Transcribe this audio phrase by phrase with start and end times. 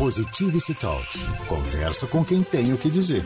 [0.00, 1.24] Positivity Talks.
[1.46, 3.22] Conversa com quem tem o que dizer.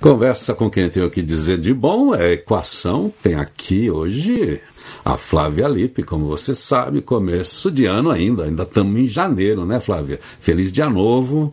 [0.00, 2.14] Conversa com quem tem o que dizer de bom.
[2.14, 3.12] É equação.
[3.20, 4.60] Tem aqui hoje
[5.04, 8.44] a Flávia Lippe, como você sabe, começo de ano ainda.
[8.44, 10.20] Ainda estamos em janeiro, né, Flávia?
[10.38, 11.52] Feliz dia novo.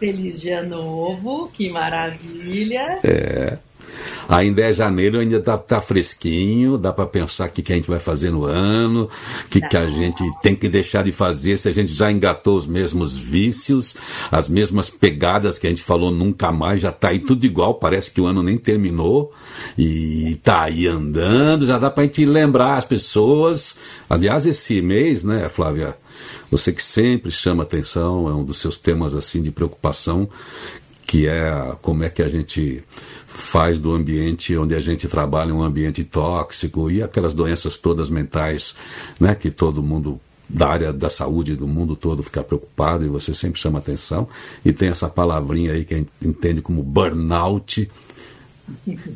[0.00, 2.98] Feliz dia novo, que maravilha.
[3.04, 3.58] É.
[4.28, 7.88] Ainda é janeiro, ainda tá, tá fresquinho, dá para pensar o que, que a gente
[7.88, 9.08] vai fazer no ano,
[9.44, 12.56] o que, que a gente tem que deixar de fazer se a gente já engatou
[12.56, 13.96] os mesmos vícios,
[14.30, 18.10] as mesmas pegadas que a gente falou nunca mais, já tá aí tudo igual, parece
[18.10, 19.32] que o ano nem terminou
[19.76, 23.78] e tá aí andando, já dá pra gente lembrar as pessoas.
[24.08, 25.96] Aliás, esse mês, né, Flávia?
[26.50, 30.28] Você que sempre chama atenção, é um dos seus temas assim de preocupação,
[31.08, 32.84] que é como é que a gente
[33.26, 38.76] faz do ambiente onde a gente trabalha um ambiente tóxico e aquelas doenças todas mentais,
[39.18, 43.32] né, que todo mundo da área da saúde do mundo todo fica preocupado e você
[43.32, 44.28] sempre chama atenção
[44.62, 47.90] e tem essa palavrinha aí que a gente entende como burnout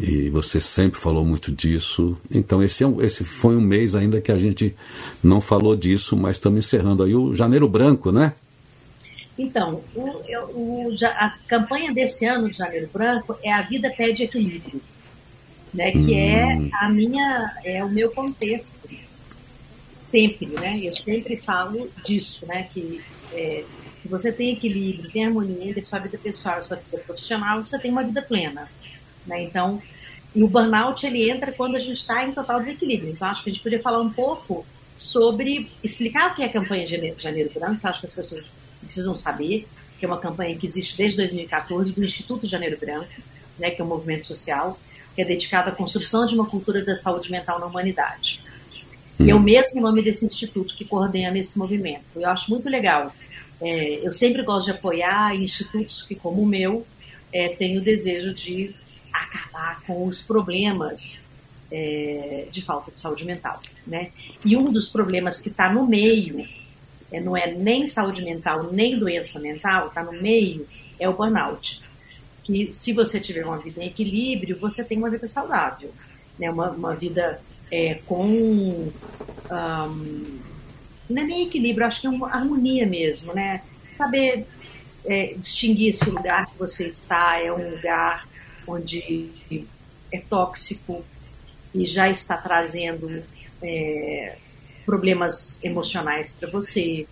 [0.00, 2.16] e você sempre falou muito disso.
[2.30, 4.74] Então esse, é um, esse foi um mês ainda que a gente
[5.22, 8.32] não falou disso, mas estamos encerrando aí o Janeiro Branco, né?
[9.38, 10.11] Então, o,
[10.54, 14.80] o, a campanha desse ano de Janeiro Branco é A Vida Pede Equilíbrio,
[15.72, 16.70] né, que é hum.
[16.72, 18.88] é a minha, é o meu contexto.
[19.96, 20.78] Sempre, né?
[20.82, 22.64] Eu sempre falo disso, né?
[22.64, 23.00] Que
[23.32, 23.64] é,
[24.02, 27.78] se você tem equilíbrio, tem harmonia entre sua vida pessoal e sua vida profissional, você
[27.78, 28.68] tem uma vida plena.
[29.26, 29.44] Né?
[29.44, 29.80] Então,
[30.34, 33.12] e o burnout ele entra quando a gente está em total desequilíbrio.
[33.12, 34.66] Então, acho que a gente poderia falar um pouco
[34.98, 37.86] sobre explicar o que é a campanha de Janeiro, Janeiro Branco.
[37.86, 38.44] Acho que as pessoas
[38.80, 39.66] precisam saber,
[40.02, 43.06] que é uma campanha que existe desde 2014 do Instituto Janeiro Branco,
[43.56, 44.76] né, que é um movimento social
[45.14, 48.42] que é dedicado à construção de uma cultura da saúde mental na humanidade.
[49.20, 52.02] E é o mesmo nome desse instituto que coordena esse movimento.
[52.16, 53.14] Eu acho muito legal.
[53.60, 56.84] É, eu sempre gosto de apoiar institutos que, como o meu,
[57.32, 58.74] é, têm o desejo de
[59.12, 61.28] acabar com os problemas
[61.70, 63.60] é, de falta de saúde mental.
[63.86, 64.10] Né?
[64.44, 66.44] E um dos problemas que está no meio
[67.12, 70.66] é, não é nem saúde mental, nem doença mental, está no meio,
[70.98, 71.82] é o burnout.
[72.42, 75.92] Que se você tiver uma vida em equilíbrio, você tem uma vida saudável,
[76.38, 76.50] né?
[76.50, 77.40] uma, uma vida
[77.70, 78.24] é, com.
[78.24, 78.92] Um,
[81.10, 83.62] não é nem equilíbrio, acho que é uma harmonia mesmo, né?
[83.96, 84.46] Saber
[85.04, 88.26] é, distinguir se o lugar que você está é um lugar
[88.66, 89.30] onde
[90.10, 91.04] é tóxico
[91.74, 93.22] e já está trazendo
[93.62, 94.36] é,
[94.84, 97.06] problemas emocionais para você,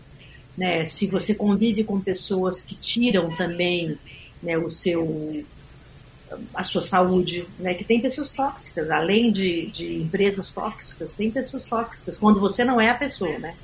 [0.56, 0.84] né?
[0.84, 3.98] Se você convive com pessoas que tiram também
[4.42, 5.44] né, o seu
[6.54, 7.75] a sua saúde, né?
[7.75, 12.80] Que tem pessoas tóxicas, além de, de empresas tóxicas, tem pessoas tóxicas quando você não
[12.80, 13.54] é a pessoa, né?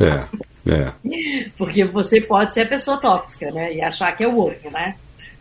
[0.00, 1.50] É, é.
[1.56, 3.74] Porque você pode ser a pessoa tóxica, né?
[3.74, 4.96] E achar que é o outro, né?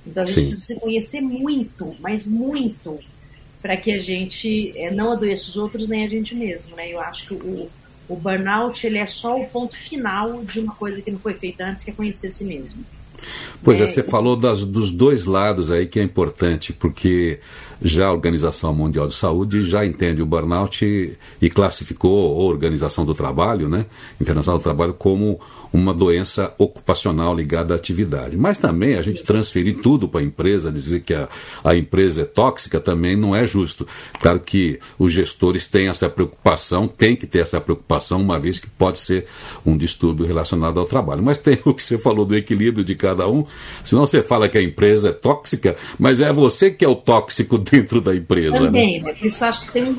[0.05, 0.47] Então a gente Sim.
[0.47, 2.99] precisa se conhecer muito, mas muito,
[3.61, 6.91] para que a gente é, não adoeça os outros nem a gente mesmo, né?
[6.91, 7.69] Eu acho que o,
[8.09, 11.65] o burnout ele é só o ponto final de uma coisa que não foi feita
[11.65, 12.85] antes, que é conhecer si mesmo.
[13.63, 17.39] Pois é, é você falou das, dos dois lados aí que é importante, porque
[17.81, 23.05] já a Organização Mundial de Saúde já entende o burnout e, e classificou a Organização
[23.05, 23.85] do Trabalho, né,
[24.19, 25.39] Internacional do Trabalho, como
[25.73, 28.35] uma doença ocupacional ligada à atividade.
[28.35, 31.29] Mas também a gente transferir tudo para a empresa, dizer que a,
[31.63, 33.87] a empresa é tóxica, também não é justo.
[34.19, 38.69] Claro que os gestores têm essa preocupação, têm que ter essa preocupação, uma vez que
[38.69, 39.25] pode ser
[39.65, 41.23] um distúrbio relacionado ao trabalho.
[41.23, 43.45] Mas tem o que você falou do equilíbrio de cada um,
[43.83, 47.57] senão você fala que a empresa é tóxica, mas é você que é o tóxico
[47.59, 48.59] dentro da empresa.
[48.59, 48.65] Né?
[48.65, 49.13] Também, né?
[49.13, 49.97] por isso eu acho que tem um,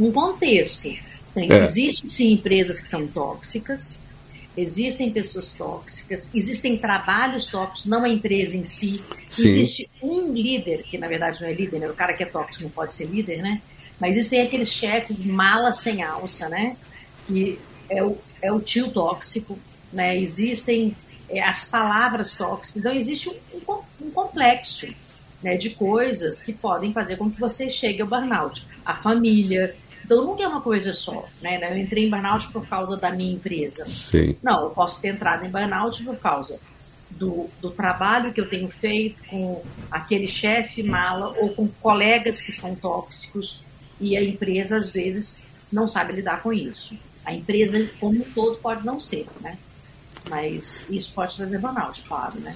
[0.00, 0.88] um contexto.
[1.34, 1.64] Tem, é.
[1.64, 4.06] Existem sim empresas que são tóxicas,
[4.56, 9.02] Existem pessoas tóxicas, existem trabalhos tóxicos, não a empresa em si.
[9.28, 9.50] Sim.
[9.50, 11.90] Existe um líder, que na verdade não é líder, né?
[11.90, 13.60] o cara que é tóxico não pode ser líder, né?
[14.00, 16.74] Mas existem aqueles chefes mala sem alça, né?
[17.26, 17.58] Que
[17.90, 19.58] é o, é o tio tóxico,
[19.92, 20.18] né?
[20.18, 20.94] Existem
[21.28, 22.76] é, as palavras tóxicas.
[22.76, 24.86] Então existe um, um, complexo
[25.42, 28.64] né, de coisas que podem fazer com que você chegue ao burnout.
[28.84, 29.74] A família,
[30.04, 31.58] então nunca é uma coisa só, né?
[31.70, 33.84] Eu entrei em burnout por causa da minha empresa.
[33.86, 34.36] Sim.
[34.42, 36.60] Não, eu posso ter entrado em burnout por causa
[37.10, 42.52] do, do trabalho que eu tenho feito com aquele chefe mala ou com colegas que
[42.52, 43.64] são tóxicos
[44.00, 46.94] e a empresa às vezes não sabe lidar com isso.
[47.24, 49.58] A empresa como um todo pode não ser, né?
[50.28, 52.54] Mas isso pode trazer burnout, claro, né?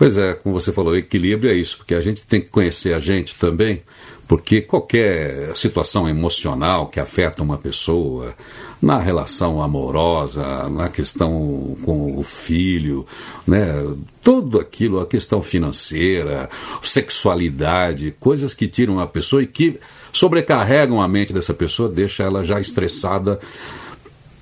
[0.00, 2.98] Pois é, como você falou, equilíbrio é isso, porque a gente tem que conhecer a
[2.98, 3.82] gente também,
[4.26, 8.34] porque qualquer situação emocional que afeta uma pessoa,
[8.80, 13.04] na relação amorosa, na questão com o filho,
[13.46, 13.86] né,
[14.22, 16.48] tudo aquilo, a questão financeira,
[16.82, 19.78] sexualidade, coisas que tiram a pessoa e que
[20.12, 23.38] sobrecarregam a mente dessa pessoa, deixa ela já estressada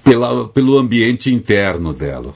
[0.08, 2.32] pela, pelo ambiente interno dela.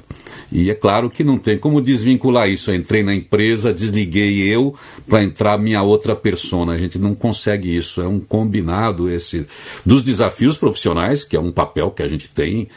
[0.51, 2.71] E é claro que não tem como desvincular isso.
[2.71, 4.75] Eu entrei na empresa, desliguei eu
[5.09, 6.75] para entrar minha outra persona.
[6.75, 8.03] A gente não consegue isso.
[8.03, 9.47] É um combinado esse
[9.85, 12.69] dos desafios profissionais, que é um papel que a gente tem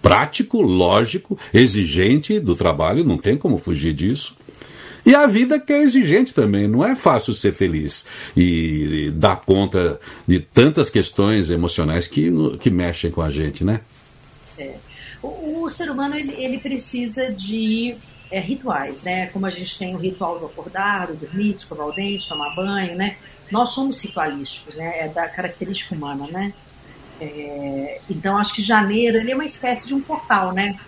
[0.00, 4.36] prático, lógico, exigente do trabalho, não tem como fugir disso.
[5.04, 9.98] E a vida que é exigente também, não é fácil ser feliz e, dar conta
[10.26, 12.30] de tantas questões emocionais que,
[12.60, 13.80] que mexem com a gente, né?
[14.62, 14.78] É.
[15.22, 17.96] O, o, ser humano ele, ele precisa de
[18.30, 19.26] é, rituais, né?
[19.28, 22.96] Como a gente tem o ritual do acordar, do dormir, escovar o dente, tomar banho,
[22.96, 23.16] né?
[23.50, 25.00] Nós somos ritualísticos, né?
[25.00, 26.52] É da característica humana, né?
[27.20, 30.78] É, então acho que janeiro ele é uma espécie de um portal, né?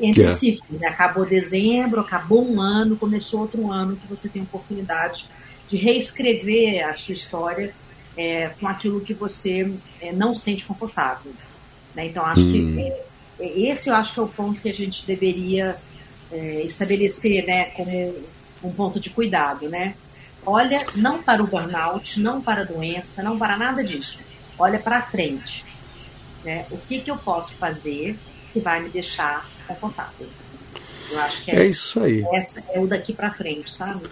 [0.00, 0.32] Entre yeah.
[0.32, 0.38] É.
[0.38, 0.80] ciclos.
[0.80, 0.88] Né?
[0.88, 5.24] Acabou dezembro, acabou um ano, começou outro ano que você tem oportunidade
[5.68, 7.74] de reescrever a sua história
[8.16, 9.68] é, com aquilo que você
[10.00, 11.32] é, não sente confortável.
[11.96, 12.06] Né?
[12.06, 12.76] Então acho hum.
[12.76, 12.92] que
[13.40, 15.76] esse eu acho que é o ponto que a gente deveria
[16.30, 18.14] é, estabelecer né, como
[18.62, 19.94] um ponto de cuidado, né?
[20.44, 24.18] Olha não para o burnout, não para a doença, não para nada disso.
[24.58, 25.64] Olha para frente.
[26.44, 26.64] Né?
[26.70, 28.16] O que, que eu posso fazer
[28.52, 30.26] que vai me deixar confortável?
[31.10, 32.24] Eu acho que é, é isso aí.
[32.72, 34.02] É o daqui para frente, sabe?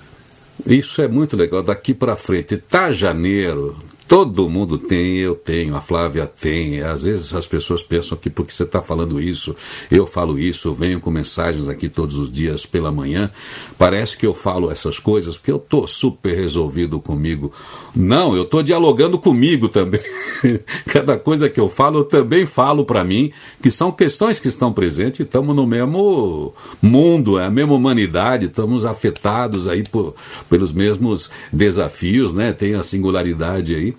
[0.66, 1.62] Isso é muito legal.
[1.62, 6.80] Daqui para frente, tá janeiro, Todo mundo tem, eu tenho, a Flávia tem.
[6.80, 9.56] Às vezes as pessoas pensam que porque você está falando isso,
[9.90, 13.30] eu falo isso, eu venho com mensagens aqui todos os dias pela manhã.
[13.76, 17.52] Parece que eu falo essas coisas porque eu estou super resolvido comigo.
[17.94, 20.00] Não, eu estou dialogando comigo também.
[20.86, 24.72] Cada coisa que eu falo, eu também falo para mim, que são questões que estão
[24.72, 30.14] presentes estamos no mesmo mundo, é a mesma humanidade, estamos afetados aí por,
[30.48, 32.52] pelos mesmos desafios, né?
[32.52, 33.93] Tem a singularidade aí.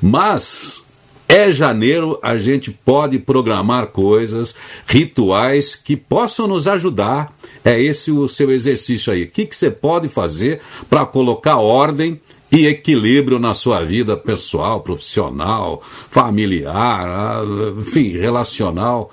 [0.00, 0.82] Mas
[1.28, 4.54] é janeiro, a gente pode programar coisas,
[4.86, 7.36] rituais que possam nos ajudar.
[7.62, 9.24] É esse o seu exercício aí.
[9.24, 12.18] O que, que você pode fazer para colocar ordem
[12.50, 17.42] e equilíbrio na sua vida pessoal, profissional, familiar,
[17.78, 19.12] enfim, relacional?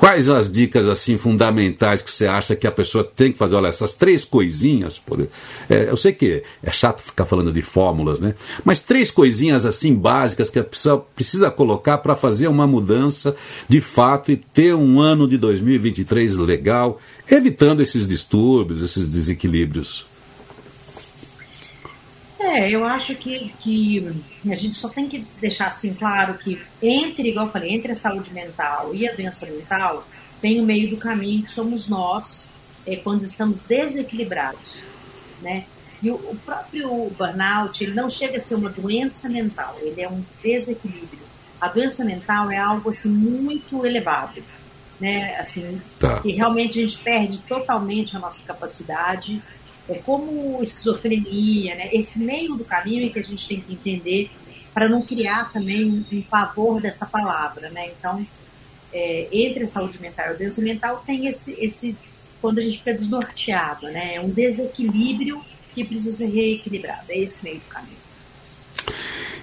[0.00, 3.56] Quais as dicas assim fundamentais que você acha que a pessoa tem que fazer?
[3.56, 5.28] Olha, essas três coisinhas, por,
[5.68, 8.34] é, eu sei que é chato ficar falando de fórmulas, né?
[8.64, 13.36] Mas três coisinhas assim básicas que a pessoa precisa colocar para fazer uma mudança
[13.68, 16.98] de fato e ter um ano de 2023 legal,
[17.30, 20.06] evitando esses distúrbios, esses desequilíbrios.
[22.40, 27.28] É, eu acho que, que a gente só tem que deixar assim claro que entre,
[27.28, 30.08] igual eu falei, entre a saúde mental e a doença mental,
[30.40, 32.50] tem o meio do caminho que somos nós
[32.86, 34.82] é, quando estamos desequilibrados,
[35.42, 35.66] né?
[36.02, 40.08] E o, o, próprio burnout, ele não chega a ser uma doença mental, ele é
[40.08, 41.20] um desequilíbrio.
[41.60, 44.42] A doença mental é algo assim muito elevado,
[44.98, 45.36] né?
[45.36, 46.20] Assim, tá.
[46.20, 49.42] que realmente a gente perde totalmente a nossa capacidade
[49.92, 51.90] é como esquizofrenia, né?
[51.92, 54.30] esse meio do caminho que a gente tem que entender
[54.72, 57.68] para não criar também um pavor dessa palavra.
[57.70, 57.92] Né?
[57.98, 58.26] Então,
[58.92, 61.96] é, entre a saúde mental e a doença mental tem esse, esse
[62.40, 64.14] quando a gente fica desnorteado, né?
[64.14, 65.42] é um desequilíbrio
[65.74, 68.09] que precisa ser reequilibrado, é esse meio do caminho.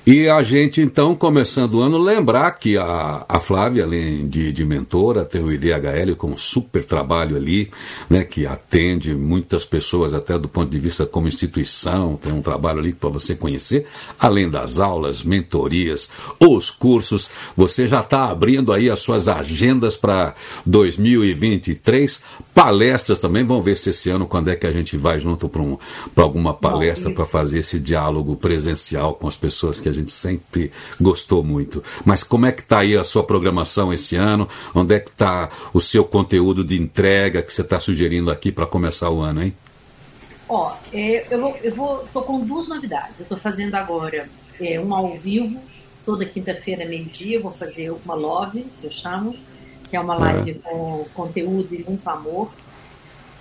[0.10, 4.64] E a gente, então, começando o ano, lembrar que a, a Flávia, além de, de
[4.64, 7.70] mentora, tem o IDHL com um super trabalho ali,
[8.10, 12.80] né, que atende muitas pessoas, até do ponto de vista como instituição, tem um trabalho
[12.80, 13.86] ali para você conhecer,
[14.18, 16.10] além das aulas, mentorias,
[16.40, 20.36] os cursos, você já está abrindo aí as suas agendas para
[20.66, 22.24] 2023,
[22.56, 25.62] palestras também, vamos ver se esse ano, quando é que a gente vai junto para
[25.62, 25.78] um,
[26.16, 31.44] alguma palestra para fazer esse diálogo presencial com as pessoas que a gente sempre gostou
[31.44, 31.84] muito.
[32.06, 34.48] Mas como é que está aí a sua programação esse ano?
[34.74, 38.66] Onde é que está o seu conteúdo de entrega que você está sugerindo aqui para
[38.66, 39.54] começar o ano, hein?
[40.50, 43.20] Ó, é, eu vou, eu vou, tô com duas novidades.
[43.20, 45.60] Eu estou fazendo agora é, um ao vivo,
[46.06, 49.36] toda quinta-feira, meio-dia, vou fazer uma love, eu chamo,
[49.90, 50.20] que é uma é.
[50.20, 50.54] live é.
[50.70, 52.50] com conteúdo e muito amor.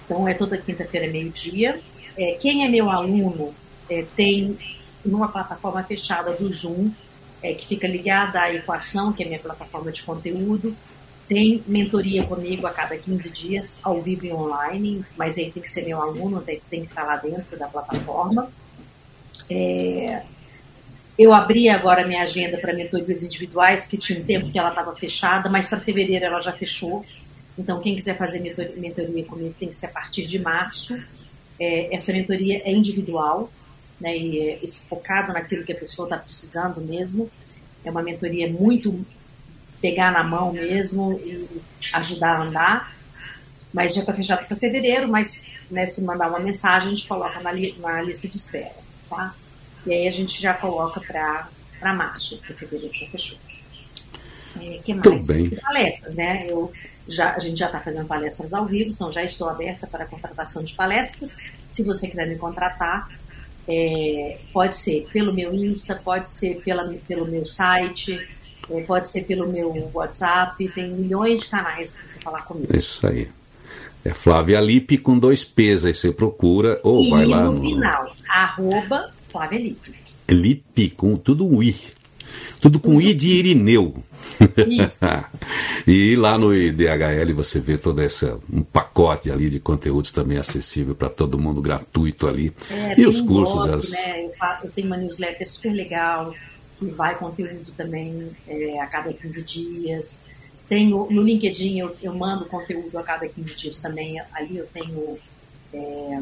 [0.04, 1.78] Então é toda quinta-feira, meio-dia.
[2.16, 3.54] É, quem é meu aluno
[3.88, 4.58] é, tem
[5.06, 6.90] numa plataforma fechada do Zoom,
[7.42, 10.74] é, que fica ligada à equação, que é minha plataforma de conteúdo.
[11.28, 15.70] tem mentoria comigo a cada 15 dias, ao vivo e online, mas aí tem que
[15.70, 18.48] ser meu aluno, tem, tem que estar lá dentro da plataforma.
[19.50, 20.22] É,
[21.18, 24.94] eu abri agora minha agenda para mentorias individuais, que tinha um tempo que ela estava
[24.94, 27.04] fechada, mas para fevereiro ela já fechou.
[27.58, 28.40] Então, quem quiser fazer
[28.76, 30.96] mentoria comigo tem que ser a partir de março.
[31.58, 33.50] É, essa mentoria é individual,
[34.00, 37.30] né, e é focado naquilo que a pessoa está precisando mesmo.
[37.84, 39.04] É uma mentoria muito
[39.80, 41.60] pegar na mão mesmo e
[41.92, 42.96] ajudar a andar.
[43.72, 47.40] Mas já está fechado para fevereiro, mas né, se mandar uma mensagem, a gente coloca
[47.40, 48.72] na, li na lista de espera,
[49.08, 49.34] tá?
[49.84, 53.38] E aí a gente já coloca para março, porque fevereiro já fechou.
[54.60, 55.02] É, que mais?
[55.02, 55.50] Tudo bem.
[55.50, 56.46] Palestras, né?
[56.48, 56.72] Eu
[57.08, 60.06] já, a gente já está fazendo palestras ao vivo, então já estou aberta para a
[60.06, 61.36] contratação de palestras.
[61.70, 63.10] Se você quiser me contratar,
[63.68, 68.18] é, pode ser pelo meu Insta, pode ser pela, pelo meu site,
[68.70, 72.72] é, pode ser pelo meu WhatsApp, tem milhões de canais para você falar comigo.
[72.72, 73.28] É isso aí.
[74.04, 77.54] É Flávia Lipe com dois P's, aí você procura ou e vai lá no...
[77.54, 79.94] no final, arroba Flávia Lipe.
[80.30, 81.74] Lipe, com tudo um I.
[82.60, 83.94] Tudo com I de Irineu.
[84.66, 84.98] Isso.
[85.86, 90.94] e lá no IDHL você vê todo esse um pacote ali de conteúdos também acessível
[90.94, 92.52] para todo mundo, gratuito ali.
[92.70, 93.64] É, e os cursos.
[93.64, 93.90] blog, as...
[93.92, 94.24] né?
[94.24, 96.34] eu, faço, eu tenho uma newsletter super legal,
[96.78, 100.26] que vai conteúdo também é, a cada 15 dias.
[100.68, 104.20] Tenho, no LinkedIn eu, eu, mando conteúdo a cada 15 dias também.
[104.32, 105.18] Ali eu tenho.
[105.72, 106.20] É,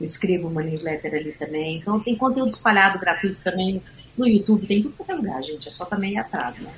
[0.00, 1.76] eu escrevo uma newsletter ali também.
[1.76, 3.82] Então tem conteúdo espalhado gratuito também
[4.16, 5.68] no YouTube, tem tudo para lugar, gente.
[5.68, 6.70] É só também ir atrás, né?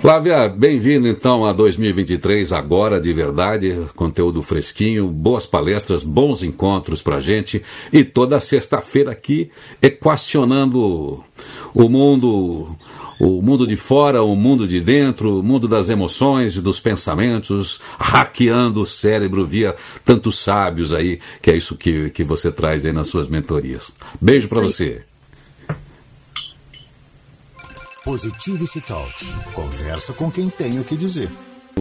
[0.00, 7.20] Flávia, bem-vindo então a 2023, agora de verdade, conteúdo fresquinho, boas palestras, bons encontros pra
[7.20, 11.24] gente e toda sexta-feira aqui equacionando
[11.72, 12.76] o mundo,
[13.18, 18.82] o mundo de fora, o mundo de dentro, o mundo das emoções, dos pensamentos, hackeando
[18.82, 19.74] o cérebro via
[20.04, 23.94] tantos sábios aí, que é isso que, que você traz aí nas suas mentorias.
[24.20, 25.02] Beijo para você.
[28.04, 29.30] Positivity Talks.
[29.54, 31.30] Conversa com quem tem o que dizer.